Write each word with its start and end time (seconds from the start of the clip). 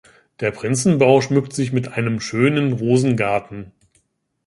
Der 0.39 0.49
Prinzenbau 0.49 1.21
schmückt 1.21 1.53
sich 1.53 1.73
mit 1.73 1.89
einem 1.89 2.19
schönen 2.21 2.73
Rosengarten. 2.73 3.71